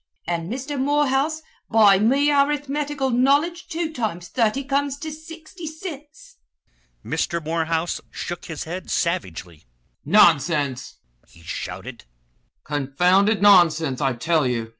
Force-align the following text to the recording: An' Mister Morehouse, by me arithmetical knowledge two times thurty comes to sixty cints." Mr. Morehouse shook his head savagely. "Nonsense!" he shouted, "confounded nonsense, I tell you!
An' 0.25 0.49
Mister 0.49 0.79
Morehouse, 0.79 1.43
by 1.69 1.99
me 1.99 2.31
arithmetical 2.31 3.11
knowledge 3.11 3.67
two 3.67 3.93
times 3.93 4.29
thurty 4.29 4.63
comes 4.67 4.97
to 4.97 5.11
sixty 5.11 5.67
cints." 5.67 6.37
Mr. 7.05 7.39
Morehouse 7.45 8.01
shook 8.09 8.45
his 8.45 8.63
head 8.63 8.89
savagely. 8.89 9.65
"Nonsense!" 10.03 10.97
he 11.27 11.43
shouted, 11.43 12.05
"confounded 12.63 13.43
nonsense, 13.43 14.01
I 14.01 14.13
tell 14.13 14.47
you! 14.47 14.69